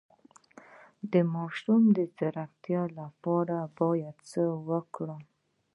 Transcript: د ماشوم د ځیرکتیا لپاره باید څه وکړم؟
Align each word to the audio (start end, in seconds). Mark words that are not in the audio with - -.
د 1.11 1.13
ماشوم 1.33 1.81
د 1.97 1.99
ځیرکتیا 2.15 2.83
لپاره 2.99 3.57
باید 3.79 4.15
څه 4.29 4.41
وکړم؟ 4.67 5.21